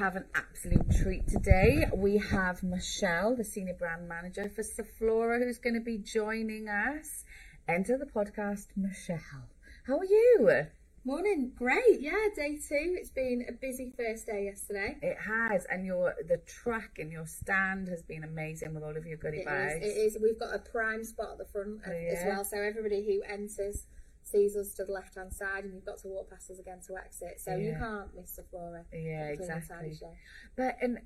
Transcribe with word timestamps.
have 0.00 0.16
an 0.16 0.24
absolute 0.34 0.90
treat 1.02 1.28
today. 1.28 1.84
We 1.94 2.16
have 2.16 2.62
Michelle, 2.62 3.36
the 3.36 3.44
Senior 3.44 3.74
Brand 3.74 4.08
Manager 4.08 4.48
for 4.48 4.62
Zoflora, 4.62 5.44
who's 5.44 5.58
going 5.58 5.74
to 5.74 5.80
be 5.80 5.98
joining 5.98 6.68
us. 6.70 7.24
Enter 7.68 7.98
the 7.98 8.06
podcast, 8.06 8.68
Michelle. 8.76 9.20
How 9.86 9.98
are 9.98 10.04
you? 10.06 10.62
Morning, 11.04 11.52
great. 11.54 12.00
Yeah, 12.00 12.12
day 12.34 12.56
two. 12.56 12.96
It's 12.98 13.10
been 13.10 13.44
a 13.46 13.52
busy 13.52 13.92
first 13.94 14.24
day 14.24 14.44
yesterday. 14.46 14.96
It 15.02 15.18
has, 15.18 15.66
and 15.70 15.84
your 15.84 16.14
the 16.26 16.38
track 16.38 16.92
and 16.98 17.12
your 17.12 17.26
stand 17.26 17.88
has 17.88 18.02
been 18.02 18.24
amazing 18.24 18.72
with 18.72 18.82
all 18.82 18.96
of 18.96 19.04
your 19.04 19.18
goodie 19.18 19.38
It 19.38 19.40
is. 19.40 19.46
bags. 19.46 19.84
It 19.84 19.88
is. 19.98 20.18
We've 20.22 20.40
got 20.40 20.54
a 20.54 20.60
prime 20.60 21.04
spot 21.04 21.32
at 21.32 21.38
the 21.38 21.44
front 21.44 21.80
Oh, 21.86 21.90
as 21.90 22.24
well, 22.24 22.44
so 22.44 22.56
everybody 22.58 23.04
who 23.04 23.22
enters 23.30 23.84
sees 24.30 24.56
us 24.56 24.74
to 24.74 24.84
the 24.84 24.92
left 24.92 25.16
hand 25.16 25.32
side, 25.32 25.64
and 25.64 25.74
you've 25.74 25.84
got 25.84 25.98
to 25.98 26.08
walk 26.08 26.30
past 26.30 26.50
us 26.50 26.58
again 26.58 26.78
to 26.86 26.96
exit. 26.96 27.40
So 27.40 27.56
you 27.56 27.74
can't 27.78 28.14
miss 28.14 28.38
Zoflora. 28.38 28.84
Yeah, 28.92 29.28
exactly. 29.28 29.98
But 30.56 30.76
and 30.80 30.98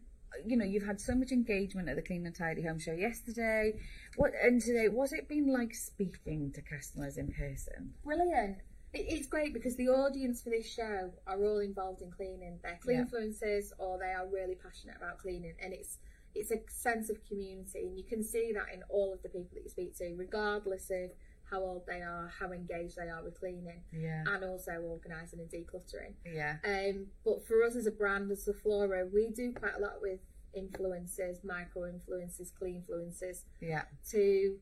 you 0.44 0.56
know, 0.56 0.64
you've 0.64 0.84
had 0.86 1.00
so 1.00 1.14
much 1.14 1.30
engagement 1.30 1.88
at 1.88 1.96
the 1.96 2.02
Clean 2.02 2.26
and 2.26 2.34
Tidy 2.34 2.62
Home 2.62 2.78
Show 2.78 2.92
yesterday. 2.92 3.74
What 4.16 4.32
and 4.42 4.60
today? 4.60 4.88
What's 4.88 5.12
it 5.12 5.28
been 5.28 5.52
like 5.52 5.74
speaking 5.74 6.52
to 6.54 6.62
customers 6.62 7.16
in 7.18 7.32
person? 7.32 7.94
Brilliant. 8.04 8.58
It, 8.92 9.06
it's 9.08 9.26
great 9.26 9.52
because 9.54 9.76
the 9.76 9.88
audience 9.88 10.42
for 10.42 10.50
this 10.50 10.72
show 10.72 11.12
are 11.26 11.44
all 11.44 11.60
involved 11.60 12.02
in 12.02 12.10
cleaning. 12.10 12.58
They're 12.62 12.78
clean 12.82 12.98
Yeah. 12.98 13.04
influencers 13.04 13.66
or 13.78 13.98
they 13.98 14.12
are 14.12 14.26
really 14.26 14.56
passionate 14.56 14.96
about 14.96 15.18
cleaning, 15.18 15.54
and 15.62 15.72
it's 15.72 15.98
it's 16.34 16.50
a 16.50 16.58
sense 16.68 17.10
of 17.10 17.24
community, 17.28 17.86
and 17.86 17.96
you 17.96 18.02
can 18.02 18.24
see 18.24 18.50
that 18.54 18.74
in 18.74 18.82
all 18.88 19.12
of 19.12 19.22
the 19.22 19.28
people 19.28 19.50
that 19.54 19.62
you 19.62 19.70
speak 19.70 19.96
to, 19.98 20.14
regardless 20.16 20.90
of 20.90 21.10
how 21.50 21.60
old 21.60 21.82
they 21.86 22.00
are, 22.00 22.32
how 22.38 22.52
engaged 22.52 22.96
they 22.96 23.08
are 23.08 23.22
with 23.22 23.38
cleaning, 23.38 23.82
Yeah, 23.92 24.24
and 24.26 24.44
also 24.44 24.72
organising 24.80 25.40
and 25.40 25.50
decluttering. 25.50 26.14
yeah, 26.26 26.56
Um, 26.64 27.06
but 27.24 27.46
for 27.46 27.62
us 27.64 27.76
as 27.76 27.86
a 27.86 27.90
brand, 27.90 28.30
as 28.30 28.46
Zoflora, 28.48 29.10
we 29.12 29.30
do 29.30 29.52
quite 29.52 29.74
a 29.76 29.80
lot 29.80 30.00
with 30.00 30.20
influencers, 30.56 31.44
micro 31.44 31.82
influencers, 31.82 32.48
clean 32.58 32.82
influencers, 32.88 33.42
yeah, 33.60 33.82
to 34.10 34.56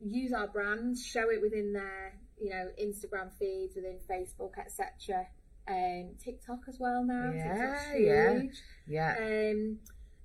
use 0.00 0.32
our 0.32 0.46
brand, 0.48 0.96
show 0.98 1.30
it 1.30 1.40
within 1.40 1.72
their, 1.72 2.14
you 2.40 2.50
know, 2.50 2.68
Instagram 2.82 3.30
feeds, 3.38 3.74
within 3.76 3.98
Facebook, 4.08 4.52
etc. 4.58 5.26
Um, 5.68 6.10
TikTok 6.22 6.60
as 6.68 6.78
well 6.78 7.02
now. 7.04 7.32
Yeah, 7.34 7.94
yeah. 7.96 8.42
yeah, 8.86 9.16
Um, 9.52 9.78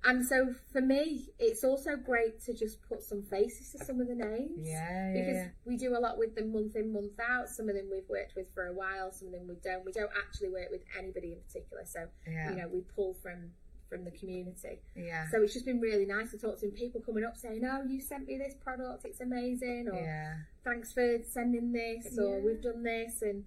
and 0.04 0.26
so 0.26 0.52
for 0.72 0.80
me, 0.80 1.28
it's 1.38 1.62
also 1.64 1.96
great 1.96 2.40
to 2.46 2.52
just 2.54 2.82
put 2.88 3.02
some 3.02 3.22
faces 3.22 3.70
to 3.72 3.84
some 3.84 4.00
of 4.00 4.08
the 4.08 4.14
names. 4.14 4.66
yeah, 4.68 5.12
Because 5.12 5.34
yeah. 5.34 5.48
we 5.64 5.76
do 5.76 5.96
a 5.96 6.00
lot 6.00 6.18
with 6.18 6.34
them 6.34 6.52
month 6.52 6.74
in, 6.76 6.92
month 6.92 7.18
out. 7.20 7.48
Some 7.48 7.68
of 7.68 7.74
them 7.76 7.88
we've 7.90 8.08
worked 8.08 8.34
with 8.36 8.46
for 8.54 8.66
a 8.66 8.72
while, 8.72 9.12
some 9.12 9.28
of 9.28 9.34
them 9.34 9.46
we 9.48 9.54
don't. 9.62 9.84
We 9.84 9.92
don't 9.92 10.10
actually 10.16 10.48
work 10.50 10.68
with 10.70 10.82
anybody 10.98 11.32
in 11.34 11.40
particular. 11.40 11.84
So, 11.84 12.08
Yeah, 12.26 12.50
you 12.50 12.56
know, 12.56 12.68
we 12.68 12.80
pull 12.96 13.14
from 13.14 13.52
from 13.88 14.04
the 14.06 14.10
community. 14.10 14.80
yeah, 14.96 15.28
So 15.30 15.42
it's 15.42 15.52
just 15.52 15.66
been 15.66 15.78
really 15.78 16.06
nice 16.06 16.30
to 16.30 16.38
talk 16.38 16.58
to. 16.60 16.68
People 16.68 17.02
coming 17.02 17.24
up 17.24 17.36
saying, 17.36 17.62
"Oh, 17.62 17.82
you 17.84 18.00
sent 18.00 18.26
me 18.26 18.38
this 18.38 18.54
product. 18.54 19.04
It's 19.04 19.20
amazing," 19.20 19.88
or 19.92 20.00
yeah, 20.00 20.34
"Thanks 20.64 20.94
for 20.94 21.18
sending 21.28 21.72
this," 21.72 22.18
or 22.18 22.40
"We've 22.40 22.62
done 22.62 22.82
this," 22.82 23.20
and 23.20 23.44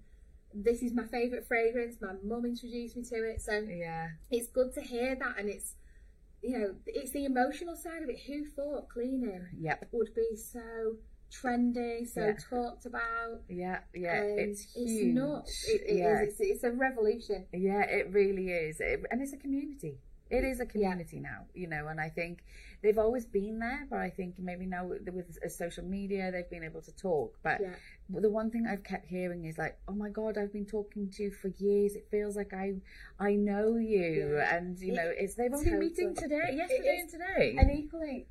this 0.54 0.82
is 0.82 0.92
my 0.94 1.02
favourite 1.08 1.48
fragrance. 1.48 1.96
My 2.00 2.12
mum 2.22 2.46
introduced 2.46 2.96
me 2.96 3.02
to 3.02 3.24
it, 3.28 3.42
so 3.42 3.58
yeah, 3.58 4.10
it's 4.30 4.46
good 4.48 4.72
to 4.74 4.80
hear 4.80 5.16
that, 5.16 5.34
and 5.36 5.48
it's 5.48 5.74
you 6.46 6.58
know, 6.58 6.74
it's 6.86 7.10
the 7.12 7.24
emotional 7.24 7.76
side 7.76 8.02
of 8.02 8.08
it. 8.08 8.18
Who 8.26 8.44
thought 8.44 8.88
cleaning 8.88 9.46
yep, 9.58 9.88
would 9.92 10.14
be 10.14 10.36
so 10.36 10.96
trendy, 11.30 12.06
so 12.08 12.20
Yeah. 12.26 12.34
talked 12.50 12.86
about? 12.86 13.42
yeah, 13.48 13.80
yeah. 13.94 14.20
Um, 14.20 14.38
it's 14.38 14.62
huge. 14.74 14.90
It's 14.90 15.14
nuts. 15.14 15.68
It, 15.68 15.82
it 15.86 15.96
yeah, 15.98 16.22
is. 16.22 16.28
It's, 16.28 16.40
it's 16.40 16.64
a 16.64 16.70
revolution. 16.70 17.46
Yeah, 17.52 17.82
it 17.82 18.12
really 18.12 18.48
is. 18.50 18.80
It, 18.80 19.04
and 19.10 19.20
it's 19.22 19.32
a 19.32 19.36
community. 19.36 19.98
It 20.28 20.44
is 20.44 20.58
a 20.60 20.66
community 20.66 21.20
now, 21.20 21.46
you 21.54 21.68
know, 21.68 21.86
and 21.88 22.00
I 22.00 22.08
think 22.08 22.42
they've 22.82 22.98
always 22.98 23.24
been 23.26 23.58
there, 23.60 23.86
but 23.88 24.00
I 24.00 24.10
think 24.10 24.34
maybe 24.38 24.66
now 24.66 24.84
with, 24.86 25.08
with 25.12 25.38
social 25.52 25.84
media, 25.84 26.32
they've 26.32 26.50
been 26.50 26.64
able 26.64 26.82
to 26.82 26.92
talk. 26.96 27.38
But 27.44 27.60
Yeah. 27.60 27.74
the 28.08 28.30
one 28.30 28.50
thing 28.50 28.66
I've 28.66 28.82
kept 28.82 29.06
hearing 29.06 29.44
is 29.44 29.56
like, 29.56 29.78
oh 29.86 29.92
my 29.94 30.10
God, 30.10 30.36
I've 30.36 30.52
been 30.52 30.66
talking 30.66 31.10
to 31.12 31.22
you 31.24 31.30
for 31.30 31.48
years. 31.58 31.94
It 31.94 32.08
feels 32.10 32.34
like 32.36 32.52
I 32.52 32.74
I 33.20 33.34
know 33.36 33.76
you. 33.76 34.34
Yeah. 34.36 34.56
And, 34.56 34.78
you 34.80 34.92
It- 34.92 34.96
know, 34.96 35.12
it's 35.16 35.34
they've 35.36 35.52
only 35.54 35.72
meeting 35.74 36.14
today, 36.14 36.54
yesterday 36.56 36.98
and 37.00 37.08
today. 37.10 37.56
And 37.58 37.70
equally, 37.70 38.26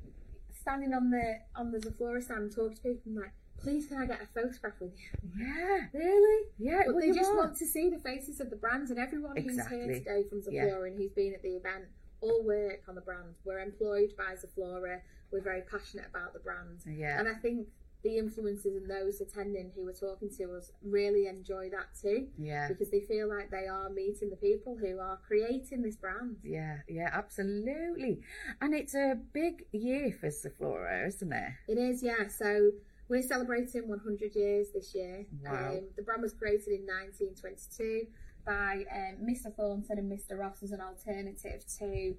standing 0.60 0.92
on 0.92 1.10
the 1.10 1.38
on 1.54 1.70
the 1.72 1.78
Zoflora 1.78 2.22
stand 2.22 2.42
and 2.42 2.52
talking 2.54 2.76
to 2.76 2.82
people, 2.82 3.02
I'm 3.12 3.14
like, 3.16 3.32
please 3.66 3.86
can 3.86 3.98
I 3.98 4.06
get 4.06 4.20
a 4.22 4.26
photograph 4.26 4.74
with 4.80 4.92
you? 4.96 5.30
yeah, 5.44 5.86
Really? 5.92 6.44
yeah. 6.58 6.82
But 6.86 6.94
well, 6.94 7.00
they 7.04 7.12
just 7.12 7.30
are. 7.30 7.36
want 7.36 7.56
to 7.56 7.66
see 7.66 7.90
the 7.90 7.98
faces 7.98 8.40
of 8.40 8.50
the 8.50 8.56
brands 8.56 8.90
and 8.90 8.98
everyone 9.00 9.36
who's 9.36 9.66
here 9.68 9.86
today 9.92 10.22
from 10.28 10.42
Yeah. 10.50 10.84
And 10.84 10.96
who's 10.96 11.10
been 11.12 11.34
at 11.34 11.42
the 11.42 11.56
event 11.56 11.84
all 12.20 12.44
work 12.44 12.82
on 12.88 12.94
the 12.94 13.00
brand. 13.00 13.34
We're 13.44 13.60
employed 13.60 14.12
by 14.16 14.34
Zoflora. 14.34 15.00
We're 15.32 15.42
very 15.42 15.62
passionate 15.62 16.06
about 16.08 16.32
the 16.32 16.38
brand. 16.38 16.80
Yeah. 16.86 17.18
And 17.18 17.28
I 17.28 17.34
think 17.34 17.66
the 18.02 18.10
influencers 18.22 18.76
and 18.76 18.88
those 18.88 19.20
attending 19.20 19.72
who 19.74 19.84
are 19.88 19.92
talking 19.92 20.30
to 20.38 20.54
us 20.54 20.70
really 20.84 21.26
enjoy 21.26 21.68
that 21.70 21.86
too 22.00 22.28
Yeah. 22.38 22.68
because 22.68 22.88
they 22.90 23.00
feel 23.00 23.28
like 23.28 23.50
they 23.50 23.66
are 23.66 23.90
meeting 23.90 24.30
the 24.30 24.36
people 24.36 24.76
who 24.76 25.00
are 25.00 25.18
creating 25.26 25.82
this 25.82 25.96
brand. 25.96 26.36
Yeah, 26.44 26.78
yeah, 26.88 27.10
absolutely. 27.12 28.20
And 28.60 28.74
it's 28.74 28.94
a 28.94 29.18
big 29.32 29.64
year 29.72 30.12
for 30.12 30.28
Zoflora, 30.28 31.06
isn't 31.08 31.32
it? 31.32 31.52
It 31.68 31.78
is, 31.78 32.02
yeah. 32.02 32.28
So 32.28 32.70
we're 33.08 33.22
celebrating 33.22 33.88
100 33.88 34.34
years 34.34 34.68
this 34.74 34.94
year. 34.94 35.26
Wow. 35.44 35.70
Um, 35.70 35.80
the 35.96 36.02
brand 36.02 36.22
was 36.22 36.32
created 36.32 36.68
in 36.68 36.86
1922 36.86 38.06
by 38.44 38.84
um, 38.92 39.26
Mr. 39.26 39.54
Thornton 39.54 39.98
and 39.98 40.10
Mr. 40.10 40.38
Ross 40.38 40.62
as 40.62 40.72
an 40.72 40.80
alternative 40.80 41.64
to 41.78 42.16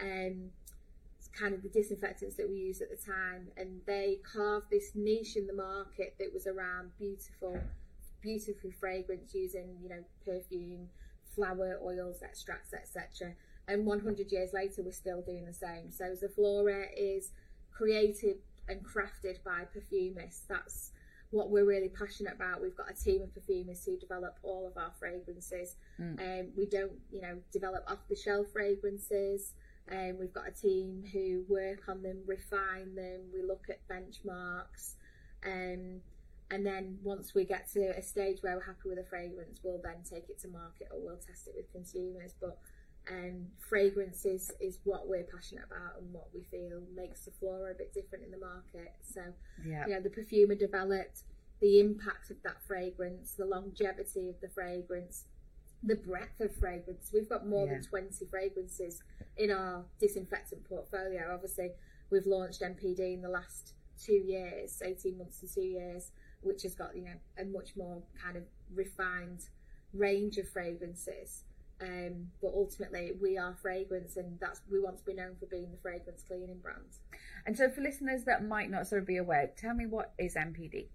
um, 0.00 0.50
kind 1.38 1.54
of 1.54 1.62
the 1.62 1.68
disinfectants 1.68 2.36
that 2.36 2.48
we 2.48 2.56
used 2.56 2.82
at 2.82 2.88
the 2.90 2.96
time. 2.96 3.48
And 3.56 3.80
they 3.86 4.18
carved 4.30 4.70
this 4.70 4.92
niche 4.94 5.36
in 5.36 5.46
the 5.46 5.54
market 5.54 6.14
that 6.18 6.32
was 6.32 6.46
around 6.46 6.90
beautiful, 6.98 7.58
beautiful 8.22 8.70
fragrance 8.78 9.34
using, 9.34 9.76
you 9.82 9.88
know, 9.88 10.04
perfume, 10.24 10.88
flower, 11.34 11.78
oils, 11.84 12.22
extracts, 12.22 12.72
etc. 12.72 13.34
And 13.68 13.86
100 13.86 14.32
years 14.32 14.50
later, 14.52 14.82
we're 14.82 14.92
still 14.92 15.22
doing 15.22 15.44
the 15.44 15.52
same. 15.52 15.92
So 15.92 16.14
Zoflora 16.14 16.86
is 16.96 17.30
created 17.70 18.36
and 18.70 18.80
crafted 18.82 19.42
by 19.44 19.64
perfumists. 19.74 20.46
That's 20.48 20.92
what 21.30 21.50
we're 21.50 21.66
really 21.66 21.88
passionate 21.88 22.34
about. 22.34 22.60
We've 22.60 22.76
got 22.76 22.90
a 22.90 22.94
team 22.94 23.22
of 23.22 23.30
perfumists 23.30 23.84
who 23.84 23.96
develop 23.96 24.38
all 24.42 24.66
of 24.66 24.76
our 24.76 24.92
fragrances. 24.98 25.76
Mm. 26.00 26.20
Um, 26.20 26.48
we 26.56 26.66
don't, 26.66 26.92
you 27.10 27.20
know, 27.20 27.38
develop 27.52 27.84
off 27.86 27.98
the 28.08 28.16
shelf 28.16 28.48
fragrances. 28.52 29.54
Um, 29.90 30.18
we've 30.18 30.32
got 30.32 30.48
a 30.48 30.52
team 30.52 31.04
who 31.12 31.44
work 31.48 31.88
on 31.88 32.02
them, 32.02 32.18
refine 32.26 32.94
them. 32.94 33.20
We 33.32 33.42
look 33.42 33.66
at 33.68 33.78
benchmarks. 33.88 34.94
Um, 35.44 36.00
and 36.52 36.66
then 36.66 36.98
once 37.04 37.32
we 37.32 37.44
get 37.44 37.70
to 37.74 37.96
a 37.96 38.02
stage 38.02 38.38
where 38.42 38.56
we're 38.56 38.64
happy 38.64 38.88
with 38.88 38.98
a 38.98 39.04
fragrance, 39.04 39.60
we'll 39.62 39.80
then 39.82 40.02
take 40.08 40.28
it 40.28 40.40
to 40.40 40.48
market 40.48 40.88
or 40.90 41.00
we'll 41.00 41.16
test 41.16 41.46
it 41.46 41.54
with 41.56 41.70
consumers. 41.72 42.34
But 42.40 42.58
um, 43.08 43.46
fragrances 43.58 44.50
is, 44.60 44.74
is 44.74 44.78
what 44.84 45.08
we're 45.08 45.24
passionate 45.24 45.64
about 45.66 46.00
and 46.00 46.12
what 46.12 46.26
we 46.34 46.42
feel 46.50 46.82
makes 46.94 47.28
Zoflora 47.28 47.72
a 47.72 47.74
bit 47.74 47.92
different 47.94 48.24
in 48.24 48.30
the 48.30 48.38
market. 48.38 48.92
So, 49.02 49.22
Yeah. 49.64 49.86
you 49.86 49.94
know, 49.94 50.00
the 50.00 50.10
perfumer 50.10 50.54
developed 50.54 51.22
the 51.60 51.80
impact 51.80 52.30
of 52.30 52.42
that 52.42 52.62
fragrance, 52.62 53.34
the 53.34 53.44
longevity 53.46 54.28
of 54.28 54.40
the 54.40 54.48
fragrance, 54.48 55.24
the 55.82 55.96
breadth 55.96 56.40
of 56.40 56.54
fragrance. 56.56 57.10
We've 57.12 57.28
got 57.28 57.46
more 57.46 57.66
Yeah. 57.66 57.74
than 57.74 57.82
20 57.84 58.26
fragrances 58.26 59.02
in 59.36 59.50
our 59.50 59.84
disinfectant 59.98 60.64
portfolio. 60.64 61.32
Obviously, 61.32 61.72
we've 62.10 62.26
launched 62.26 62.60
MPD 62.62 63.14
in 63.14 63.22
the 63.22 63.28
last 63.28 63.74
two 63.98 64.14
years, 64.14 64.80
18 64.82 65.16
months 65.18 65.40
to 65.40 65.48
two 65.52 65.62
years, 65.62 66.12
which 66.42 66.62
has 66.62 66.74
got, 66.74 66.96
you 66.96 67.02
know, 67.02 67.16
a 67.38 67.44
much 67.44 67.76
more 67.76 68.02
kind 68.22 68.36
of 68.36 68.44
refined 68.74 69.48
range 69.92 70.38
of 70.38 70.48
fragrances. 70.48 71.44
Um, 71.80 72.28
but 72.42 72.52
ultimately, 72.54 73.12
we 73.20 73.38
are 73.38 73.56
fragrance, 73.62 74.16
and 74.16 74.38
that's 74.38 74.60
we 74.70 74.80
want 74.80 74.98
to 74.98 75.04
be 75.04 75.14
known 75.14 75.36
for 75.40 75.46
being 75.46 75.70
the 75.70 75.78
fragrance 75.78 76.22
cleaning 76.22 76.58
brand. 76.58 76.98
And 77.46 77.56
so, 77.56 77.70
for 77.70 77.80
listeners 77.80 78.24
that 78.24 78.44
might 78.44 78.70
not 78.70 78.86
sort 78.86 79.00
of 79.00 79.06
be 79.06 79.16
aware, 79.16 79.50
tell 79.56 79.74
me 79.74 79.86
what 79.86 80.12
is 80.18 80.34
MPD? 80.34 80.88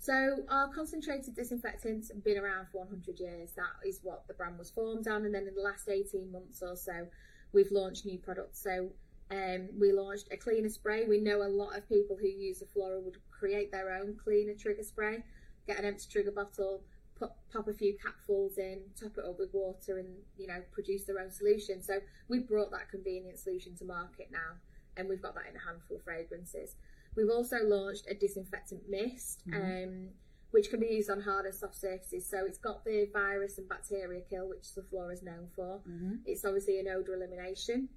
So 0.00 0.44
our 0.48 0.68
concentrated 0.68 1.34
disinfectants 1.34 2.10
have 2.10 2.24
been 2.24 2.38
around 2.38 2.68
for 2.72 2.78
100 2.78 3.20
years. 3.20 3.52
That 3.52 3.86
is 3.86 4.00
what 4.02 4.26
the 4.26 4.32
brand 4.32 4.58
was 4.58 4.70
formed 4.70 5.06
on, 5.06 5.26
and 5.26 5.34
then 5.34 5.46
in 5.46 5.54
the 5.54 5.60
last 5.60 5.90
18 5.90 6.32
months 6.32 6.62
or 6.62 6.74
so, 6.74 7.06
we've 7.52 7.70
launched 7.70 8.06
new 8.06 8.18
products. 8.18 8.62
So 8.62 8.88
um, 9.30 9.68
we 9.78 9.92
launched 9.92 10.28
a 10.32 10.38
cleaner 10.38 10.70
spray. 10.70 11.04
We 11.04 11.20
know 11.20 11.42
a 11.42 11.48
lot 11.48 11.76
of 11.76 11.86
people 11.86 12.16
who 12.18 12.28
use 12.28 12.62
Zoflora 12.62 13.02
would 13.02 13.18
create 13.30 13.70
their 13.70 13.92
own 13.92 14.16
cleaner 14.16 14.54
trigger 14.54 14.82
spray, 14.84 15.22
get 15.66 15.78
an 15.78 15.84
empty 15.84 16.06
trigger 16.10 16.32
bottle, 16.32 16.82
pop 17.20 17.68
a 17.68 17.72
few 17.72 17.94
capfuls 17.94 18.58
in, 18.58 18.80
top 18.98 19.18
it 19.18 19.24
up 19.24 19.38
with 19.38 19.52
water, 19.52 19.98
and 19.98 20.08
you 20.38 20.46
know 20.46 20.62
produce 20.72 21.04
their 21.04 21.18
own 21.20 21.30
solution. 21.30 21.82
So 21.82 22.00
we've 22.28 22.46
brought 22.46 22.70
that 22.72 22.90
convenient 22.90 23.38
solution 23.38 23.76
to 23.76 23.84
market 23.84 24.28
now, 24.32 24.56
and 24.96 25.08
we've 25.08 25.22
got 25.22 25.34
that 25.34 25.44
in 25.50 25.56
a 25.56 25.60
handful 25.60 25.96
of 25.96 26.04
fragrances. 26.04 26.76
We've 27.16 27.30
also 27.30 27.56
launched 27.64 28.06
a 28.08 28.14
disinfectant 28.14 28.82
mist, 28.88 29.42
um, 29.52 30.08
which 30.52 30.70
can 30.70 30.80
be 30.80 30.86
used 30.86 31.10
on 31.10 31.20
hard 31.20 31.44
and 31.46 31.54
soft 31.54 31.76
surfaces. 31.76 32.28
So 32.28 32.44
it's 32.46 32.58
got 32.58 32.84
the 32.84 33.08
virus 33.12 33.58
and 33.58 33.68
bacteria 33.68 34.20
kill, 34.28 34.48
which 34.48 34.62
Zoflora 34.62 35.12
is 35.12 35.22
known 35.22 35.48
for. 35.54 35.80
Mm-hmm. 35.88 36.16
It's 36.24 36.44
obviously 36.44 36.78
an 36.78 36.88
odour 36.88 37.16
elimination. 37.16 37.88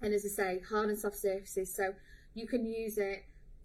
And 0.00 0.14
as 0.14 0.24
I 0.24 0.28
say, 0.28 0.62
hard 0.68 0.90
and 0.90 0.98
soft 0.98 1.16
surfaces. 1.16 1.74
So 1.74 1.92
you 2.34 2.46
can 2.46 2.64
use 2.64 2.98
it 2.98 3.24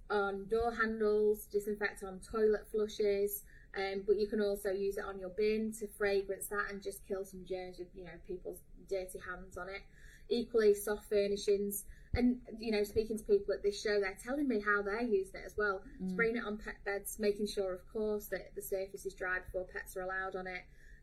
on 0.10 0.48
door 0.50 0.74
handles, 0.74 1.45
disinfect 1.45 2.03
on 2.03 2.19
toilet 2.19 2.68
flushes, 2.71 3.44
um, 3.75 4.03
but 4.05 4.17
you 4.17 4.27
can 4.27 4.41
also 4.41 4.69
use 4.71 4.97
it 4.97 5.03
on 5.05 5.19
your 5.19 5.29
bin 5.29 5.71
to 5.79 5.87
fragrance 5.87 6.47
that 6.47 6.65
and 6.71 6.81
just 6.81 7.05
kill 7.07 7.25
some 7.25 7.43
germs 7.45 7.77
with 7.79 7.87
you 7.95 8.03
know 8.05 8.11
people's 8.27 8.59
dirty 8.89 9.19
hands 9.19 9.57
on 9.57 9.69
it. 9.69 9.81
Equally, 10.29 10.73
soft 10.73 11.09
furnishings. 11.09 11.85
And 12.13 12.37
you 12.59 12.71
know, 12.71 12.83
speaking 12.83 13.17
to 13.17 13.23
people 13.23 13.53
at 13.53 13.63
this 13.63 13.79
show, 13.81 13.99
they're 13.99 14.17
telling 14.23 14.47
me 14.47 14.59
how 14.59 14.81
they're 14.81 15.01
using 15.03 15.41
it 15.41 15.45
as 15.45 15.55
well. 15.57 15.81
Spraying 16.13 16.37
it 16.37 16.43
on 16.45 16.57
pet 16.57 16.75
beds, 16.85 17.17
making 17.19 17.47
sure, 17.47 17.73
of 17.73 17.81
course, 17.93 18.27
that 18.27 18.53
the 18.55 18.61
surface 18.61 19.05
is 19.05 19.13
dry 19.13 19.39
before 19.39 19.65
pets 19.71 19.95
are 19.97 20.01
allowed 20.01 20.35
on 20.35 20.47
it. 20.47 20.61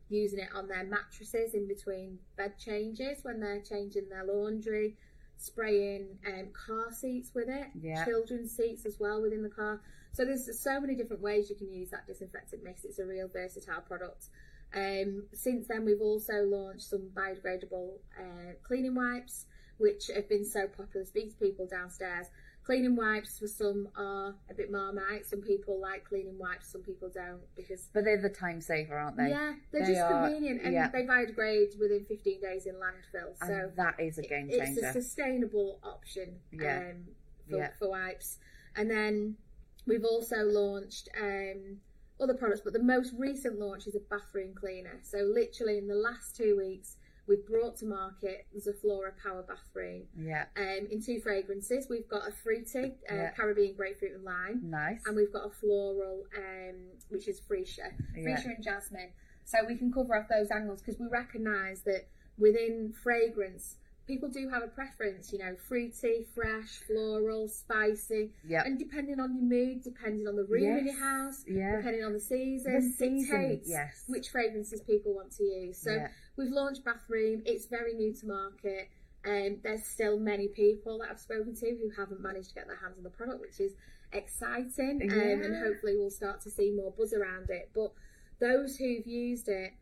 Using 0.09 0.39
it 0.39 0.49
on 0.53 0.67
their 0.67 0.83
mattresses 0.83 1.53
in 1.53 1.67
between 1.67 2.19
bed 2.37 2.53
changes 2.59 3.23
when 3.23 3.39
they're 3.39 3.61
changing 3.61 4.09
their 4.09 4.25
laundry. 4.25 4.97
Spraying 5.37 6.07
um, 6.27 6.47
car 6.53 6.91
seats 6.91 7.31
with 7.35 7.49
it, 7.49 7.67
Yeah. 7.79 8.03
children's 8.05 8.51
seats 8.55 8.85
as 8.85 8.99
well 8.99 9.21
within 9.21 9.41
the 9.43 9.49
car. 9.49 9.81
So 10.15 10.23
there's 10.23 10.59
so 10.61 10.79
many 10.79 10.95
different 10.95 11.21
ways 11.21 11.49
you 11.49 11.57
can 11.57 11.69
use 11.71 11.89
that 11.89 12.07
disinfectant 12.07 12.63
mix. 12.63 12.85
It's 12.85 12.99
a 12.99 13.05
real 13.05 13.27
versatile 13.27 13.81
product. 13.81 14.29
Um, 14.73 15.25
since 15.33 15.67
then, 15.67 15.83
we've 15.83 15.99
also 16.01 16.43
launched 16.43 16.83
some 16.89 17.09
biodegradable 17.13 17.95
uh, 18.17 18.53
cleaning 18.63 18.95
wipes, 18.95 19.45
which 19.77 20.07
have 20.15 20.29
been 20.29 20.45
so 20.45 20.67
popular. 20.67 21.05
Speak 21.05 21.31
to 21.31 21.35
people 21.45 21.67
downstairs. 21.67 22.27
Cleaning 22.63 22.95
wipes 22.95 23.37
for 23.39 23.47
some 23.47 23.89
are 23.97 24.33
a 24.49 24.53
bit 24.53 24.71
marmite. 24.71 25.25
Some 25.25 25.41
people 25.41 25.79
like 25.81 26.05
cleaning 26.05 26.39
wipes, 26.39 26.71
some 26.71 26.81
people 26.81 27.11
don't 27.13 27.41
because 27.55 27.89
But 27.93 28.05
they're 28.05 28.19
the 28.21 28.29
time 28.29 28.59
saver, 28.61 28.97
aren't 28.97 29.17
they? 29.17 29.29
yeah, 29.29 29.53
they're 29.71 29.81
They 29.85 29.91
just 29.93 30.01
are- 30.01 30.23
convenient 30.29 30.61
and 30.63 30.73
yeah. 30.73 30.87
they 30.87 31.03
biodegrade 31.03 31.77
within 31.79 32.05
15 32.05 32.41
days 32.41 32.65
in 32.65 32.75
landfill. 32.75 33.35
And 33.41 33.49
So 33.49 33.71
that 33.75 33.99
is 33.99 34.17
a 34.17 34.23
game 34.23 34.49
changer. 34.49 34.63
it's 34.63 34.81
a 34.81 34.93
sustainable 34.93 35.79
option 35.83 36.39
Yeah. 36.51 36.77
um, 36.91 37.05
for, 37.49 37.57
Yeah. 37.57 37.69
for 37.77 37.89
wipes. 37.89 38.39
And 38.75 38.89
then 38.89 39.37
we've 39.85 40.03
also 40.03 40.37
launched 40.43 41.09
um, 41.21 41.77
other 42.19 42.33
products, 42.33 42.61
but 42.63 42.73
the 42.73 42.81
most 42.83 43.13
recent 43.17 43.59
launch 43.59 43.87
is 43.87 43.95
a 43.95 43.99
bathroom 44.09 44.53
cleaner. 44.55 44.99
So 45.03 45.19
literally 45.19 45.77
in 45.77 45.87
the 45.87 45.95
last 45.95 46.35
two 46.35 46.57
weeks, 46.57 46.95
we've 47.27 47.45
brought 47.47 47.75
to 47.77 47.85
market 47.85 48.45
the 48.53 48.59
Zoflora 48.61 49.11
Power 49.21 49.43
Bathroom 49.47 50.03
yeah, 50.17 50.45
um, 50.57 50.87
in 50.91 51.01
two 51.03 51.19
fragrances. 51.19 51.87
We've 51.89 52.07
got 52.07 52.27
a 52.27 52.31
fruity, 52.31 52.95
uh, 53.11 53.15
Yeah. 53.15 53.31
Caribbean 53.31 53.75
grapefruit 53.75 54.13
and 54.13 54.23
lime. 54.23 54.61
nice. 54.69 55.01
And 55.05 55.15
we've 55.15 55.33
got 55.33 55.45
a 55.45 55.49
floral, 55.49 56.25
um, 56.37 56.75
which 57.09 57.27
is 57.27 57.41
freesia, 57.41 57.91
Yeah. 58.15 58.23
freesia 58.37 58.55
and 58.55 58.63
jasmine. 58.63 59.11
So 59.43 59.57
we 59.67 59.75
can 59.75 59.91
cover 59.91 60.15
off 60.15 60.27
those 60.29 60.51
angles 60.51 60.81
because 60.81 60.99
we 60.99 61.07
recognise 61.07 61.81
that 61.83 62.07
within 62.37 62.93
fragrance, 62.93 63.77
people 64.07 64.29
do 64.29 64.47
have 64.49 64.63
a 64.63 64.67
preference. 64.67 65.31
You 65.33 65.39
know, 65.39 65.55
fruity, 65.67 66.25
fresh, 66.33 66.79
floral, 66.87 67.47
spicy, 67.47 68.31
Yep. 68.47 68.65
and 68.65 68.79
depending 68.79 69.19
on 69.19 69.33
your 69.35 69.43
mood, 69.43 69.81
depending 69.83 70.27
on 70.27 70.35
the 70.35 70.43
room 70.43 70.77
in 70.77 70.85
your 70.85 70.95
house, 70.99 71.43
Yeah. 71.47 71.77
depending 71.77 72.03
on 72.03 72.13
the 72.13 72.19
season, 72.19 72.73
The 72.73 72.81
season, 72.81 73.41
dictates 73.41 73.69
yes. 73.69 74.03
which 74.07 74.29
fragrances 74.29 74.81
people 74.81 75.13
want 75.13 75.31
to 75.33 75.43
use. 75.43 75.77
So 75.77 75.91
Yeah. 75.93 76.09
we've 76.37 76.51
launched 76.51 76.83
bathroom. 76.83 77.41
It's 77.45 77.65
very 77.65 77.93
new 77.93 78.13
to 78.13 78.25
market. 78.27 78.89
Um, 79.25 79.59
there's 79.63 79.83
still 79.85 80.19
many 80.19 80.47
people 80.49 80.99
that 80.99 81.09
I've 81.09 81.19
spoken 81.19 81.55
to 81.55 81.69
who 81.77 81.89
haven't 81.89 82.21
managed 82.21 82.49
to 82.49 82.55
get 82.55 82.67
their 82.67 82.75
hands 82.75 82.97
on 82.97 83.03
the 83.03 83.09
product, 83.09 83.41
which 83.41 83.59
is 83.59 83.75
exciting. 84.13 85.01
Um, 85.11 85.41
and 85.41 85.55
hopefully 85.55 85.97
we'll 85.97 86.11
start 86.11 86.41
to 86.41 86.51
see 86.51 86.71
more 86.71 86.91
buzz 86.91 87.11
around 87.13 87.49
it. 87.49 87.71
But 87.73 87.91
those 88.39 88.77
who've 88.77 89.05
used 89.07 89.47
it 89.49 89.73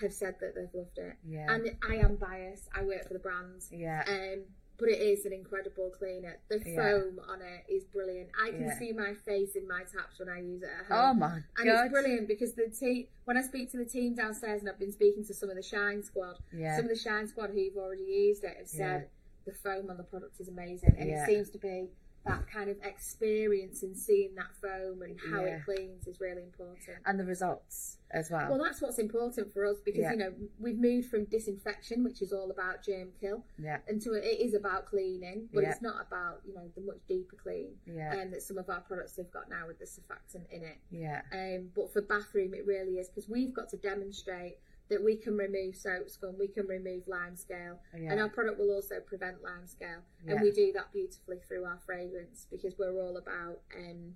have 0.00 0.12
said 0.12 0.34
that 0.40 0.54
they've 0.54 0.72
loved 0.74 0.98
it. 0.98 1.14
Yeah. 1.26 1.46
And 1.52 1.70
I 1.88 1.96
am 1.96 2.16
biased. 2.16 2.68
I 2.74 2.82
work 2.82 3.06
for 3.06 3.14
the 3.14 3.20
brands. 3.20 3.68
Yeah. 3.72 4.02
Um, 4.08 4.44
but 4.78 4.88
it 4.88 4.98
is 5.00 5.26
an 5.26 5.32
incredible 5.34 5.90
cleaner. 5.90 6.38
The 6.48 6.58
Yeah. 6.64 6.76
foam 6.76 7.20
on 7.28 7.42
it 7.42 7.64
is 7.68 7.84
brilliant. 7.84 8.30
I 8.42 8.50
can 8.50 8.62
Yeah. 8.62 8.78
see 8.78 8.92
my 8.92 9.12
face 9.26 9.54
in 9.54 9.68
my 9.68 9.82
taps 9.84 10.18
when 10.18 10.30
I 10.30 10.40
use 10.40 10.62
it 10.62 10.70
at 10.70 10.86
home. 10.86 10.98
Oh 10.98 11.14
my 11.14 11.28
god! 11.28 11.42
And 11.58 11.68
it's 11.68 11.92
brilliant 11.92 12.28
because 12.28 12.54
the 12.54 12.68
team, 12.70 13.06
when 13.26 13.36
I 13.36 13.42
speak 13.42 13.70
to 13.72 13.76
the 13.76 13.84
team 13.84 14.14
downstairs, 14.14 14.60
and 14.62 14.70
I've 14.70 14.78
been 14.78 14.92
speaking 14.92 15.24
to 15.26 15.34
some 15.34 15.50
of 15.50 15.56
the 15.56 15.62
Shine 15.62 16.02
Squad, 16.02 16.38
Yeah. 16.52 16.76
some 16.76 16.86
of 16.86 16.90
the 16.90 16.96
Shine 16.96 17.26
Squad 17.26 17.50
who've 17.50 17.76
already 17.76 18.04
used 18.04 18.42
it 18.44 18.56
have 18.56 18.68
said 18.68 19.02
Yeah. 19.02 19.52
the 19.52 19.52
foam 19.52 19.90
on 19.90 19.98
the 19.98 20.04
product 20.04 20.40
is 20.40 20.48
amazing, 20.48 20.94
and 20.98 21.10
Yeah. 21.10 21.24
it 21.24 21.26
seems 21.26 21.50
to 21.50 21.58
be 21.58 21.90
that 22.26 22.46
kind 22.52 22.68
of 22.68 22.76
experience 22.82 23.82
and 23.82 23.96
seeing 23.96 24.34
that 24.34 24.54
foam 24.60 25.00
and 25.02 25.18
how 25.30 25.42
Yeah. 25.44 25.56
it 25.56 25.64
cleans 25.64 26.06
is 26.06 26.20
really 26.20 26.42
important. 26.42 26.98
and 27.06 27.18
the 27.18 27.24
results 27.24 27.96
as 28.10 28.30
well. 28.30 28.50
Well, 28.50 28.62
that's 28.62 28.82
what's 28.82 28.98
important 28.98 29.52
for 29.52 29.64
us 29.64 29.80
because 29.80 30.00
Yeah. 30.02 30.10
you 30.12 30.16
know 30.18 30.34
we've 30.58 30.78
moved 30.78 31.08
from 31.08 31.24
disinfection, 31.24 32.04
which 32.04 32.20
is 32.20 32.32
all 32.32 32.50
about 32.50 32.82
germ 32.82 33.12
kill, 33.20 33.44
yeah. 33.58 33.80
into 33.88 34.12
it 34.12 34.24
is 34.24 34.52
about 34.54 34.86
cleaning, 34.86 35.48
but 35.52 35.62
Yeah. 35.62 35.70
it's 35.70 35.80
not 35.82 36.06
about 36.06 36.42
you 36.44 36.52
know 36.54 36.68
the 36.74 36.82
much 36.82 36.98
deeper 37.08 37.36
clean 37.36 37.78
Yeah. 37.86 38.20
um, 38.20 38.30
that 38.32 38.42
some 38.42 38.58
of 38.58 38.68
our 38.68 38.80
products 38.82 39.16
have 39.16 39.30
got 39.30 39.48
now 39.48 39.66
with 39.66 39.78
the 39.78 39.86
surfactant 39.86 40.48
in 40.50 40.62
it. 40.62 40.76
Yeah. 40.90 41.22
Um, 41.32 41.72
but 41.74 41.90
for 41.92 42.02
bathroom, 42.02 42.52
it 42.54 42.66
really 42.66 42.98
is 42.98 43.08
because 43.08 43.28
we've 43.28 43.54
got 43.54 43.68
to 43.70 43.76
demonstrate 43.78 44.58
that 44.90 45.02
we 45.02 45.16
can 45.16 45.36
remove 45.36 45.74
soap 45.76 46.10
scum, 46.10 46.34
we 46.38 46.48
can 46.48 46.66
remove 46.66 47.04
lime 47.06 47.36
scale, 47.36 47.78
Yeah. 47.98 48.12
and 48.12 48.20
our 48.20 48.28
product 48.28 48.58
will 48.58 48.72
also 48.72 49.00
prevent 49.00 49.42
lime 49.42 49.66
scale. 49.66 50.02
Yeah. 50.26 50.32
And 50.32 50.40
we 50.42 50.50
do 50.50 50.72
that 50.74 50.92
beautifully 50.92 51.38
through 51.46 51.64
our 51.64 51.78
fragrance 51.86 52.46
because 52.50 52.74
we're 52.78 52.92
all 53.00 53.16
about 53.16 53.60
um, 53.76 54.14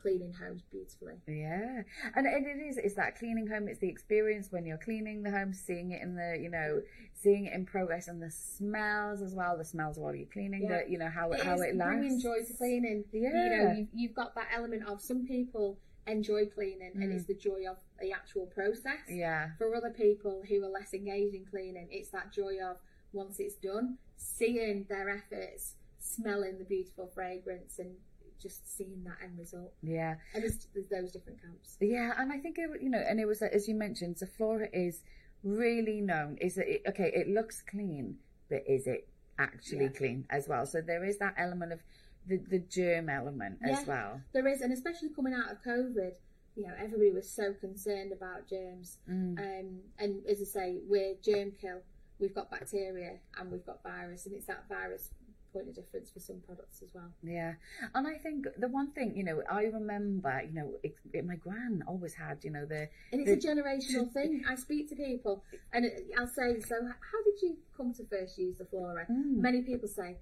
cleaning 0.00 0.32
homes 0.32 0.62
beautifully. 0.70 1.14
Yeah, 1.26 1.82
and, 2.14 2.26
and 2.26 2.46
it 2.46 2.58
is 2.68 2.76
it's 2.78 2.94
that 2.94 3.18
cleaning 3.18 3.46
home. 3.46 3.68
It's 3.68 3.80
the 3.80 3.88
experience 3.88 4.48
when 4.50 4.64
you're 4.66 4.78
cleaning 4.78 5.22
the 5.22 5.30
home, 5.30 5.52
seeing 5.52 5.90
it 5.92 6.00
in 6.02 6.14
the 6.16 6.38
you 6.40 6.50
know, 6.50 6.80
seeing 7.14 7.46
it 7.46 7.52
in 7.54 7.66
progress, 7.66 8.08
and 8.08 8.22
the 8.22 8.30
smells 8.30 9.20
as 9.22 9.34
well. 9.34 9.56
The 9.58 9.64
smells 9.64 9.98
while 9.98 10.14
you're 10.14 10.28
cleaning. 10.28 10.62
Yeah. 10.62 10.82
The 10.84 10.90
you 10.90 10.98
know 10.98 11.08
how 11.10 11.32
it 11.32 11.42
how 11.42 11.54
is 11.54 11.60
it 11.62 11.76
lasts. 11.76 11.98
bringing 11.98 12.20
joy 12.20 12.38
to 12.46 12.52
cleaning. 12.54 13.04
You 13.12 13.22
Yeah. 13.32 13.64
know, 13.64 13.72
you've, 13.78 13.88
you've 13.94 14.14
got 14.14 14.34
that 14.36 14.48
element 14.54 14.84
of 14.86 15.00
some 15.02 15.26
people 15.26 15.78
enjoy 16.10 16.46
cleaning 16.46 16.92
and 16.94 17.04
Mm. 17.10 17.14
it's 17.14 17.26
the 17.26 17.34
joy 17.34 17.66
of 17.68 17.78
the 18.00 18.12
actual 18.12 18.46
process. 18.46 19.08
Yeah, 19.08 19.50
For 19.58 19.74
other 19.74 19.90
people 19.90 20.42
who 20.48 20.64
are 20.64 20.68
less 20.68 20.92
engaged 20.94 21.34
in 21.34 21.44
cleaning, 21.46 21.88
it's 21.90 22.10
that 22.10 22.32
joy 22.32 22.58
of 22.62 22.76
once 23.12 23.40
it's 23.40 23.56
done, 23.56 23.98
seeing 24.16 24.84
their 24.88 25.08
efforts, 25.08 25.74
smelling 25.98 26.58
the 26.58 26.64
beautiful 26.64 27.06
fragrance, 27.08 27.78
and 27.78 27.96
just 28.38 28.74
seeing 28.76 29.04
that 29.04 29.18
end 29.22 29.38
result. 29.38 29.74
yeah, 29.82 30.16
And 30.34 30.42
there's, 30.42 30.66
there's 30.72 30.88
those 30.88 31.12
different 31.12 31.40
camps. 31.42 31.76
yeah. 31.80 32.14
And 32.18 32.32
I 32.32 32.38
think 32.38 32.58
it 32.58 32.70
you 32.80 32.88
know, 32.88 32.98
and 32.98 33.20
it 33.20 33.26
was 33.26 33.42
as 33.42 33.68
you 33.68 33.74
mentioned, 33.74 34.16
Zoflora 34.16 34.68
is 34.72 35.02
really 35.42 36.00
known. 36.00 36.36
Is 36.38 36.54
that 36.54 36.68
it, 36.68 36.82
okay? 36.88 37.10
It 37.14 37.28
looks 37.28 37.62
clean, 37.62 38.18
but 38.48 38.62
is 38.66 38.86
it 38.86 39.08
actually 39.38 39.84
Yeah. 39.86 39.90
clean 39.90 40.26
as 40.30 40.48
well? 40.48 40.64
So 40.66 40.80
there 40.80 41.04
is 41.04 41.18
that 41.18 41.34
element 41.36 41.72
of 41.72 41.82
the 42.26 42.38
the 42.48 42.58
germ 42.58 43.08
element 43.08 43.58
as 43.62 43.86
well. 43.86 44.20
There 44.32 44.46
is, 44.46 44.60
and 44.60 44.72
especially 44.72 45.10
coming 45.10 45.34
out 45.34 45.50
of 45.50 45.62
COVID, 45.62 46.12
you 46.56 46.66
know, 46.66 46.74
everybody 46.78 47.10
was 47.10 47.28
so 47.30 47.52
concerned 47.54 48.12
about 48.12 48.48
germs. 48.48 48.98
Mm. 49.08 49.38
Um, 49.38 49.80
and 49.98 50.26
as 50.26 50.40
I 50.40 50.44
say, 50.44 50.78
we're 50.86 51.14
germ 51.22 51.52
kill. 51.60 51.80
We've 52.18 52.34
got 52.34 52.50
bacteria 52.50 53.16
and 53.38 53.50
we've 53.50 53.64
got 53.64 53.82
virus, 53.82 54.26
and 54.26 54.34
it's 54.34 54.46
that 54.46 54.68
virus 54.68 55.10
point 55.52 55.68
of 55.68 55.74
difference 55.74 56.10
for 56.10 56.20
some 56.20 56.40
products 56.46 56.82
as 56.82 56.88
well. 56.94 57.10
Yeah, 57.22 57.54
and 57.94 58.06
I 58.06 58.14
think 58.14 58.46
the 58.58 58.68
one 58.68 58.92
thing 58.92 59.16
you 59.16 59.24
know, 59.24 59.42
I 59.50 59.64
remember, 59.64 60.42
you 60.46 60.54
know, 60.54 60.72
it, 60.82 60.94
it, 61.12 61.26
my 61.26 61.36
gran 61.36 61.82
always 61.86 62.14
had, 62.14 62.44
you 62.44 62.50
know, 62.50 62.66
the 62.66 62.88
And 63.12 63.26
it's 63.26 63.44
a 63.44 63.48
generational 63.48 64.12
thing. 64.16 64.44
I 64.48 64.54
speak 64.54 64.88
to 64.90 64.96
people, 64.96 65.44
and 65.72 65.86
it- 65.86 66.10
I'll 66.18 66.26
say, 66.26 66.60
"So, 66.60 66.74
how 66.82 67.22
did 67.24 67.42
you 67.42 67.56
come 67.76 67.92
to 67.94 68.04
first 68.04 68.38
use 68.38 68.58
Zoflora?" 68.58 69.10
Mm. 69.10 69.36
Many 69.36 69.62
people 69.62 69.88
say, 69.88 70.16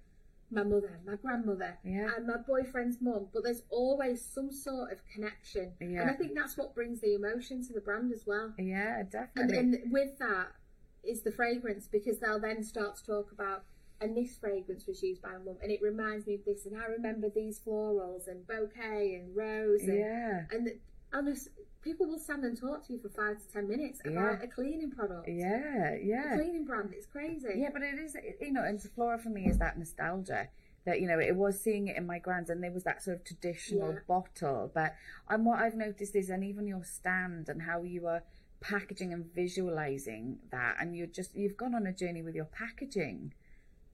"My 0.50 0.62
mother, 0.62 0.98
my 1.04 1.16
grandmother, 1.16 1.78
Yeah. 1.84 2.10
and 2.16 2.26
my 2.26 2.36
boyfriend's 2.38 3.00
mum." 3.00 3.28
But 3.32 3.44
there's 3.44 3.62
always 3.70 4.22
some 4.24 4.50
sort 4.50 4.92
of 4.92 5.00
connection, 5.12 5.72
and 5.80 6.00
I 6.10 6.14
think 6.14 6.34
that's 6.34 6.56
what 6.56 6.74
brings 6.74 7.00
the 7.00 7.14
emotion 7.14 7.62
to 7.66 7.72
the 7.72 7.80
brand 7.80 8.12
as 8.12 8.26
well. 8.26 8.54
yeah, 8.58 9.00
And, 9.00 9.10
definitely. 9.10 9.58
and 9.58 9.92
with 9.92 10.18
that 10.18 10.48
is 11.04 11.22
the 11.22 11.32
fragrance 11.32 11.86
because 11.86 12.18
they'll 12.18 12.40
then 12.40 12.62
start 12.62 12.96
to 12.96 13.04
talk 13.06 13.32
about, 13.32 13.64
and 14.00 14.16
this 14.16 14.36
fragrance 14.38 14.86
was 14.86 15.02
used 15.02 15.22
by 15.22 15.36
mum, 15.38 15.56
and 15.62 15.70
it 15.72 15.80
reminds 15.82 16.26
me 16.26 16.34
of 16.34 16.44
this, 16.44 16.66
and 16.66 16.76
I 16.76 16.86
remember 16.86 17.28
these 17.28 17.60
florals 17.60 18.26
and 18.28 18.46
bouquet 18.46 19.14
and 19.16 19.34
rose, 19.36 19.82
and 19.82 19.98
yeah, 19.98 20.46
and 20.50 20.66
the, 20.66 20.78
honest, 21.12 21.48
people 21.82 22.06
will 22.06 22.18
stand 22.18 22.44
and 22.44 22.58
talk 22.58 22.86
to 22.86 22.92
you 22.92 22.98
for 23.00 23.08
five 23.08 23.38
to 23.40 23.52
ten 23.52 23.68
minutes 23.68 24.00
about 24.04 24.38
Yeah. 24.38 24.42
a 24.42 24.48
cleaning 24.48 24.90
product, 24.90 25.28
yeah, 25.28 25.92
a 25.94 25.98
yeah, 26.02 26.34
cleaning 26.36 26.64
brand. 26.64 26.92
It's 26.92 27.06
crazy. 27.06 27.48
yeah. 27.56 27.70
But 27.72 27.82
it 27.82 27.98
is, 27.98 28.16
you 28.40 28.52
know, 28.52 28.64
and 28.64 28.80
Flora 28.80 29.18
for 29.18 29.30
me 29.30 29.46
is 29.48 29.58
that 29.58 29.78
nostalgia. 29.78 30.48
That 30.84 31.00
you 31.00 31.08
know, 31.08 31.18
it 31.18 31.36
was 31.36 31.60
seeing 31.60 31.88
it 31.88 31.96
in 31.96 32.06
my 32.06 32.18
grand's, 32.18 32.48
and 32.50 32.62
there 32.62 32.70
was 32.72 32.84
that 32.84 33.02
sort 33.02 33.18
of 33.18 33.24
traditional 33.24 33.92
Yeah. 33.92 33.98
bottle. 34.06 34.70
But 34.72 34.94
and 35.28 35.44
what 35.44 35.58
I've 35.60 35.74
noticed 35.76 36.14
is, 36.16 36.30
and 36.30 36.42
even 36.44 36.66
your 36.66 36.84
stand 36.84 37.48
and 37.48 37.62
how 37.62 37.82
you 37.82 38.06
are 38.06 38.22
packaging 38.60 39.12
and 39.12 39.26
visualizing 39.34 40.38
that, 40.50 40.76
and 40.80 40.96
you're 40.96 41.06
just 41.06 41.34
you've 41.36 41.56
gone 41.56 41.74
on 41.74 41.86
a 41.86 41.92
journey 41.92 42.22
with 42.22 42.34
your 42.34 42.46
packaging. 42.46 43.34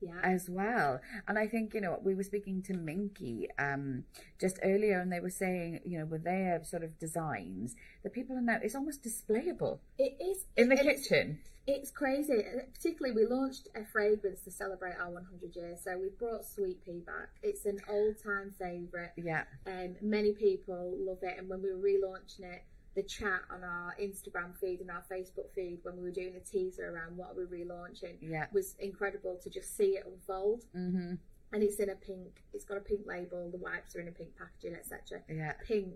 Yeah. 0.04 0.20
as 0.22 0.48
well. 0.50 1.00
And 1.26 1.38
I 1.38 1.46
think, 1.46 1.74
you 1.74 1.80
know, 1.80 1.98
we 2.02 2.14
were 2.14 2.22
speaking 2.22 2.62
to 2.62 2.74
Minky 2.74 3.48
um, 3.58 4.04
just 4.40 4.58
earlier 4.62 5.00
and 5.00 5.12
they 5.12 5.20
were 5.20 5.30
saying, 5.30 5.80
you 5.84 5.98
know, 5.98 6.04
with 6.04 6.24
their 6.24 6.62
sort 6.64 6.84
of 6.84 6.98
designs, 6.98 7.74
that 8.02 8.12
people 8.12 8.36
are 8.36 8.40
now, 8.40 8.58
it's 8.62 8.74
almost 8.74 9.02
displayable 9.02 9.78
It 9.98 10.16
is 10.20 10.44
in 10.56 10.68
the 10.68 10.76
kitchen. 10.76 11.38
It's 11.66 11.90
crazy. 11.90 12.42
Particularly, 12.74 13.16
we 13.16 13.26
launched 13.26 13.68
a 13.74 13.84
fragrance 13.86 14.42
to 14.42 14.50
celebrate 14.50 14.96
our 15.00 15.10
100 15.10 15.56
years. 15.56 15.80
So 15.82 15.96
we've 15.96 16.18
brought 16.18 16.44
Sweet 16.44 16.84
Pea 16.84 17.00
back. 17.06 17.30
It's 17.42 17.64
an 17.64 17.78
old 17.88 18.22
time 18.22 18.52
favourite. 18.58 19.12
Yeah. 19.16 19.44
Um, 19.66 19.96
many 20.02 20.32
people 20.32 20.94
love 20.98 21.18
it. 21.22 21.38
And 21.38 21.48
when 21.48 21.62
we 21.62 21.72
were 21.72 21.80
relaunching 21.80 22.44
it, 22.44 22.64
the 22.94 23.02
chat 23.02 23.40
on 23.50 23.64
our 23.64 23.94
Instagram 24.00 24.56
feed 24.60 24.80
and 24.80 24.90
our 24.90 25.02
Facebook 25.10 25.50
feed 25.54 25.78
when 25.82 25.96
we 25.96 26.02
were 26.02 26.10
doing 26.12 26.34
a 26.36 26.40
teaser 26.40 26.92
around 26.94 27.16
what 27.16 27.34
we're 27.36 27.46
relaunching 27.46 28.16
Yeah. 28.20 28.46
was 28.52 28.76
incredible 28.78 29.36
to 29.42 29.50
just 29.50 29.76
see 29.76 29.96
it 29.98 30.06
unfold. 30.06 30.64
hmm 30.72 31.14
And 31.52 31.62
it's 31.62 31.76
in 31.80 31.88
a 31.90 31.94
pink. 31.96 32.42
It's 32.52 32.64
got 32.64 32.76
a 32.76 32.80
pink 32.80 33.02
label. 33.06 33.50
The 33.50 33.58
wipes 33.58 33.94
are 33.96 34.00
in 34.00 34.08
a 34.08 34.12
pink 34.12 34.30
packaging, 34.36 34.74
etc. 34.76 35.22
Yeah. 35.28 35.52
Pink. 35.64 35.94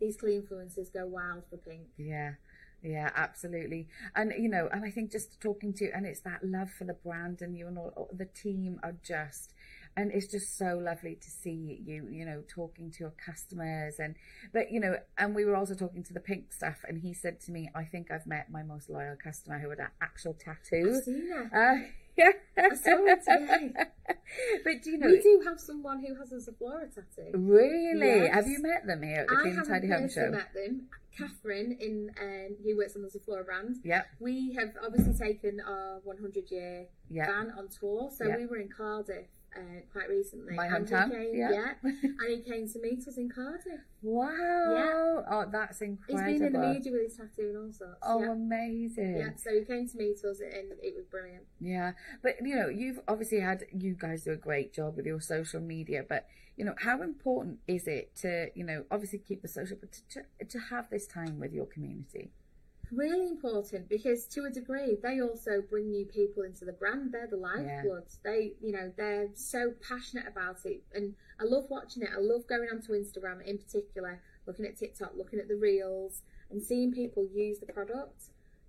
These 0.00 0.16
clean 0.16 0.42
influencers 0.42 0.92
go 0.92 1.06
wild 1.06 1.44
for 1.50 1.56
pink. 1.58 1.88
Yeah. 1.96 2.34
Yeah, 2.82 3.10
absolutely. 3.14 3.88
And, 4.16 4.32
you 4.38 4.48
know, 4.48 4.68
and 4.72 4.84
I 4.84 4.90
think 4.90 5.10
just 5.12 5.38
talking 5.40 5.74
to 5.74 5.84
you, 5.84 5.90
and 5.94 6.06
it's 6.06 6.20
that 6.20 6.42
love 6.42 6.70
for 6.70 6.84
the 6.84 6.94
brand 6.94 7.42
and 7.42 7.54
you 7.54 7.66
and 7.68 7.76
all 7.76 8.08
the 8.10 8.24
team 8.24 8.80
are 8.82 8.94
just, 9.02 9.52
and 9.96 10.10
it's 10.12 10.26
just 10.28 10.56
so 10.56 10.78
lovely 10.82 11.16
to 11.16 11.30
see 11.30 11.80
you, 11.84 12.06
you 12.10 12.24
know, 12.24 12.42
talking 12.48 12.90
to 12.92 12.98
your 13.00 13.12
customers 13.24 13.96
and, 13.98 14.14
but, 14.52 14.70
you 14.70 14.80
know, 14.80 14.96
and 15.18 15.34
we 15.34 15.44
were 15.44 15.56
also 15.56 15.74
talking 15.74 16.02
to 16.04 16.12
the 16.14 16.20
pink 16.20 16.52
stuff 16.52 16.78
and 16.88 16.98
he 16.98 17.12
said 17.12 17.40
to 17.40 17.52
me, 17.52 17.68
I 17.74 17.84
think 17.84 18.10
I've 18.10 18.26
met 18.26 18.50
my 18.50 18.62
most 18.62 18.88
loyal 18.88 19.16
customer 19.22 19.58
who 19.58 19.68
had 19.70 19.78
an 19.80 19.88
actual 20.00 20.34
tattoo. 20.34 20.94
I've 20.96 21.04
seen 21.04 21.28
it. 21.30 21.50
Uh, 21.54 21.76
yeah. 22.16 22.30
I 22.58 22.74
saw 22.74 23.04
it 23.04 23.20
today. 23.24 23.72
but 24.64 24.82
do 24.82 24.90
you 24.90 24.98
know, 24.98 25.06
we 25.08 25.20
do 25.22 25.42
have 25.46 25.58
someone 25.60 26.04
who 26.04 26.14
has 26.16 26.32
a 26.32 26.36
Zoflora 26.50 26.92
tattoo. 26.94 27.30
really, 27.34 28.22
Yes. 28.24 28.34
have 28.34 28.46
you 28.46 28.58
met 28.60 28.86
them 28.86 29.02
here 29.02 29.20
at 29.22 29.28
the 29.28 29.36
I 29.36 29.42
Clean 29.42 29.62
Tidy 29.64 29.88
Home 29.88 30.08
Show? 30.10 30.30
met 30.30 30.52
them. 30.54 30.88
Catherine, 31.16 31.76
in 31.80 32.10
um, 32.20 32.56
who 32.62 32.76
works 32.76 32.94
on 32.96 33.02
the 33.02 33.08
Zoflora 33.08 33.44
brand. 33.44 33.76
Yeah, 33.84 34.02
We 34.20 34.54
have 34.58 34.74
obviously 34.84 35.14
taken 35.14 35.60
our 35.60 36.00
100 36.04 36.50
year 36.50 36.86
yeah. 37.08 37.26
ban 37.26 37.52
on 37.56 37.68
tour, 37.68 38.10
so 38.14 38.26
Yeah. 38.26 38.36
we 38.36 38.46
were 38.46 38.58
in 38.58 38.68
Cardiff 38.68 39.26
uh, 39.56 39.80
quite 39.92 40.08
recently. 40.08 40.54
My 40.54 40.66
and 40.66 40.88
he 40.88 40.94
hometown, 40.94 41.10
came- 41.10 41.34
yeah. 41.34 41.72
and 41.82 42.28
he 42.28 42.38
came 42.38 42.68
to 42.68 42.80
meet 42.80 43.06
us 43.06 43.16
in 43.16 43.28
Cardiff. 43.28 43.80
Wow. 44.02 44.28
Yeah. 44.30 45.22
Oh, 45.30 45.44
that's 45.50 45.80
incredible. 45.80 46.30
He's 46.30 46.40
been 46.40 46.54
in 46.54 46.60
the 46.60 46.68
media 46.68 46.92
with 46.92 47.02
his 47.02 47.16
tattoo 47.16 47.48
and 47.48 47.56
all 47.56 47.72
sorts. 47.72 47.98
Oh, 48.02 48.20
yeah. 48.20 48.32
amazing. 48.32 49.16
yeah, 49.16 49.30
so 49.36 49.50
he 49.52 49.64
came 49.64 49.88
to 49.88 49.96
meet 49.96 50.16
us 50.24 50.40
and 50.40 50.72
it 50.82 50.94
was 50.96 51.04
brilliant. 51.10 51.44
Yeah, 51.60 51.92
but 52.22 52.36
you 52.42 52.56
know, 52.56 52.68
you've 52.68 53.00
obviously 53.08 53.40
had 53.40 53.64
you 53.76 53.94
guys 53.98 54.24
do 54.24 54.32
a 54.32 54.36
great 54.36 54.72
job 54.72 54.96
with 54.96 55.06
your 55.06 55.20
social 55.20 55.60
media, 55.60 56.04
but 56.08 56.26
you 56.56 56.64
know, 56.64 56.74
how 56.78 57.02
important 57.02 57.58
is 57.66 57.86
it 57.86 58.14
to 58.16 58.48
you 58.54 58.64
know 58.64 58.84
obviously 58.90 59.18
keep 59.18 59.42
the 59.42 59.48
social, 59.48 59.76
but 59.80 59.92
to 59.92 60.22
to, 60.38 60.44
to 60.44 60.58
have 60.70 60.90
this 60.90 61.06
time 61.06 61.38
with 61.40 61.52
your 61.52 61.66
community? 61.66 62.30
Really 62.92 63.28
important 63.28 63.88
because 63.88 64.26
to 64.28 64.46
a 64.46 64.50
degree 64.50 64.96
they 65.00 65.20
also 65.20 65.62
bring 65.62 65.90
new 65.90 66.04
people 66.06 66.42
into 66.42 66.64
the 66.64 66.72
brand. 66.72 67.12
They're 67.12 67.28
the 67.28 67.36
lifeblood. 67.36 68.04
They, 68.24 68.54
you 68.60 68.72
know, 68.72 68.92
they're 68.96 69.28
so 69.34 69.72
passionate 69.86 70.26
about 70.26 70.64
it, 70.64 70.82
and 70.94 71.14
I 71.40 71.44
love 71.44 71.66
watching 71.70 72.02
it. 72.02 72.10
I 72.14 72.18
love 72.20 72.46
going 72.48 72.68
onto 72.72 72.92
Instagram 72.92 73.42
in 73.44 73.58
particular, 73.58 74.20
looking 74.46 74.66
at 74.66 74.76
TikTok, 74.76 75.12
looking 75.16 75.38
at 75.38 75.46
the 75.48 75.54
reels, 75.56 76.22
and 76.50 76.60
seeing 76.62 76.92
people 76.92 77.28
use 77.32 77.60
the 77.60 77.66
product. 77.72 78.24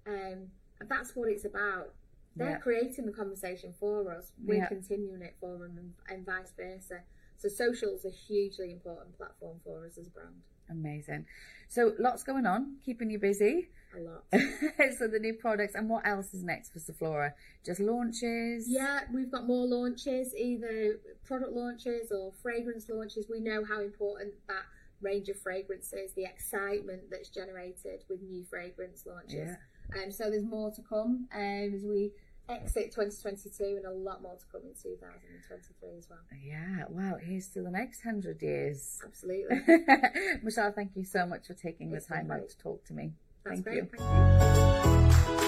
Um, 0.06 0.50
and 0.80 0.90
that's 0.90 1.16
what 1.16 1.30
it's 1.30 1.46
about. 1.46 1.94
They're 2.36 2.52
Yeah. 2.52 2.58
creating 2.60 3.06
the 3.08 3.12
conversation 3.12 3.74
for 3.80 4.12
us. 4.14 4.32
We're 4.46 4.56
Yeah. 4.56 4.68
continuing 4.68 5.22
it 5.24 5.36
for 5.40 5.58
them, 5.58 5.78
and, 5.78 5.94
and 6.10 6.26
vice 6.26 6.52
versa. 6.56 7.02
So 7.38 7.50
social 7.50 7.96
is 7.96 8.06
a 8.06 8.10
hugely 8.10 8.72
important 8.72 9.18
platform 9.18 9.60
for 9.64 9.86
us 9.86 9.98
as 9.98 10.08
a 10.08 10.12
brand. 10.12 10.42
Amazing. 10.72 11.26
So 11.68 11.94
lots 12.00 12.24
going 12.24 12.46
on, 12.46 12.78
keeping 12.84 13.10
you 13.10 13.20
busy. 13.20 13.70
A 13.96 14.00
lot. 14.00 14.24
so 14.98 15.08
the 15.08 15.20
new 15.20 15.34
products 15.34 15.76
and 15.76 15.90
what 15.90 16.08
else 16.08 16.34
is 16.34 16.44
next 16.44 16.72
for 16.72 16.80
Zoflora? 16.80 17.34
Just 17.66 17.80
launches. 17.80 18.66
Yeah, 18.68 19.02
we've 19.14 19.32
got 19.32 19.46
more 19.46 19.68
launches, 19.68 20.34
either 20.36 21.00
product 21.26 21.54
launches 21.54 22.12
or 22.12 22.32
fragrance 22.42 22.88
launches. 22.90 23.26
We 23.30 23.40
know 23.40 23.64
how 23.66 23.82
important 23.82 24.34
that 24.48 24.64
range 25.02 25.30
of 25.30 25.40
fragrances, 25.40 26.14
the 26.14 26.24
excitement 26.24 27.04
that's 27.10 27.30
generated 27.30 28.04
with 28.10 28.22
new 28.22 28.44
fragrance 28.50 29.06
launches. 29.06 29.34
Yeah. 29.34 30.04
Um, 30.04 30.12
so 30.12 30.30
there's 30.30 30.46
more 30.46 30.72
to 30.72 30.82
come 30.82 31.28
um, 31.34 31.74
as 31.74 31.84
we 31.84 32.12
exit 32.50 32.92
2022 32.92 33.78
and 33.78 33.86
a 33.86 33.92
lot 33.92 34.22
more 34.22 34.36
to 34.36 34.46
come 34.52 34.62
in 34.62 34.74
2023 34.74 35.98
as 35.98 36.08
well. 36.10 36.20
Yeah. 36.44 36.86
Wow. 36.90 37.18
Here's 37.22 37.48
to 37.50 37.62
the 37.62 37.72
next 37.72 38.02
hundred 38.02 38.42
years. 38.42 39.02
Absolutely. 39.06 39.62
Michelle, 40.44 40.72
thank 40.72 40.96
you 40.96 41.06
so 41.06 41.26
much 41.26 41.48
for 41.48 41.54
taking 41.54 41.92
the 41.92 41.98
It's 41.98 42.08
time 42.08 42.32
out 42.32 42.50
to 42.50 42.58
talk 42.58 42.84
to 42.86 42.94
me. 42.94 43.14
Thank 43.46 43.66
you. 43.68 43.88
Thank 43.98 45.40
you. 45.42 45.48